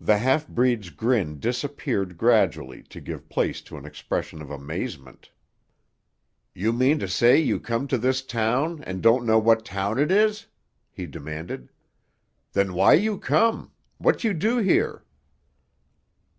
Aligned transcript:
The 0.00 0.16
half 0.16 0.48
breed's 0.48 0.88
grin 0.88 1.38
disappeared, 1.38 2.16
gradually 2.16 2.82
to 2.84 3.02
give 3.02 3.28
place 3.28 3.60
to 3.68 3.76
an 3.76 3.84
expression 3.84 4.40
of 4.40 4.50
amazement. 4.50 5.30
"You 6.54 6.72
mean 6.72 6.98
to 7.00 7.06
say 7.06 7.38
you 7.38 7.60
come 7.60 7.86
to 7.88 7.98
this 7.98 8.22
town 8.22 8.82
and 8.84 9.02
don't 9.02 9.26
know 9.26 9.38
what 9.38 9.66
town 9.66 9.98
it 9.98 10.10
is?" 10.10 10.46
he 10.90 11.04
demanded. 11.04 11.68
"Then 12.54 12.72
why 12.72 12.94
you 12.94 13.18
come? 13.18 13.72
What 13.98 14.24
you 14.24 14.32
do 14.32 14.56
here?" 14.56 15.04